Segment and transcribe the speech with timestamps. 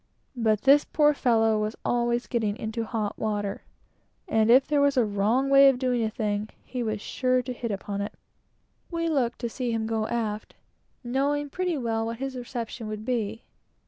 [0.35, 3.61] But this poor fellow was always getting into hot water,
[4.27, 7.69] and if there was a wrong way of doing a thing, was sure to hit
[7.69, 8.15] upon it.
[8.89, 10.55] We looked to see him go aft,
[11.03, 13.43] knowing pretty well what his reception would be.